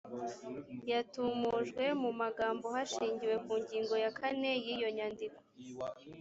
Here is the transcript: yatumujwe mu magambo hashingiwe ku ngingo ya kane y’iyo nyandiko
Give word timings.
yatumujwe 0.91 1.85
mu 2.01 2.11
magambo 2.21 2.65
hashingiwe 2.75 3.35
ku 3.45 3.53
ngingo 3.61 3.95
ya 4.03 4.11
kane 4.19 4.49
y’iyo 4.65 4.89
nyandiko 4.97 5.39